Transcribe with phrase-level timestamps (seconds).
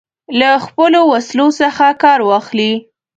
[0.39, 2.71] له خپلو وسلو څخه کار واخلي.